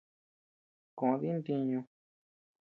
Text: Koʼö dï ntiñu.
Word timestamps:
Koʼö 0.97 1.15
dï 1.21 1.29
ntiñu. 1.35 1.79